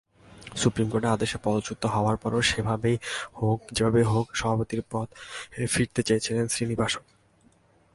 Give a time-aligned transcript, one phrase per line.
[0.61, 2.41] Supreme কোর্টের আদেশে পদচ্যুত হওয়ার পরও
[3.77, 5.15] যেভাবেই হোক সভাপতির পদে
[5.73, 7.03] ফিরতে চেয়েছিলেন শ্রীনিবাসন।